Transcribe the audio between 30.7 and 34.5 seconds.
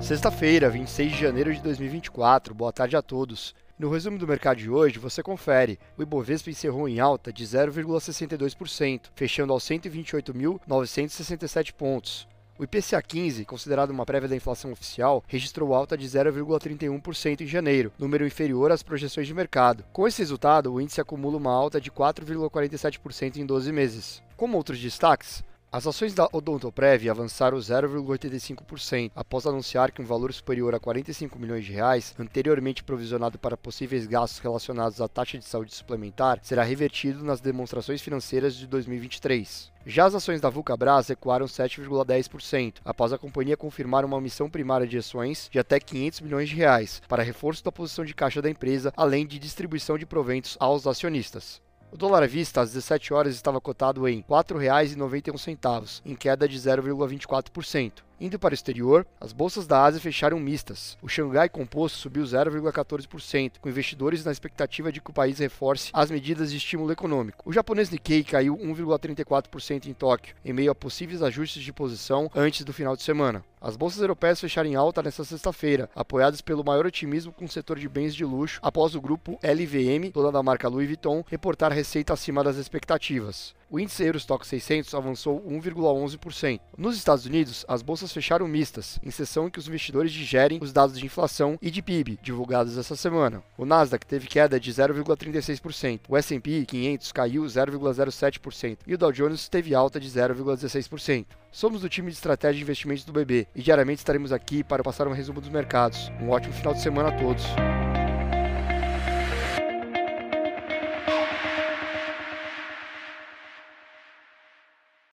a 45 milhões de reais, anteriormente provisionado para possíveis gastos